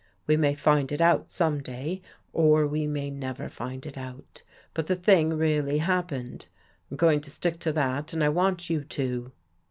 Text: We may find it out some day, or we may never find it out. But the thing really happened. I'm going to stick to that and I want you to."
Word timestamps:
We 0.25 0.35
may 0.35 0.55
find 0.55 0.91
it 0.91 0.99
out 0.99 1.31
some 1.31 1.61
day, 1.61 2.01
or 2.33 2.65
we 2.65 2.87
may 2.87 3.11
never 3.11 3.47
find 3.49 3.85
it 3.85 3.99
out. 3.99 4.41
But 4.73 4.87
the 4.87 4.95
thing 4.95 5.29
really 5.37 5.77
happened. 5.77 6.47
I'm 6.89 6.97
going 6.97 7.21
to 7.21 7.29
stick 7.29 7.59
to 7.59 7.73
that 7.73 8.11
and 8.11 8.23
I 8.23 8.29
want 8.29 8.67
you 8.67 8.83
to." 8.83 9.31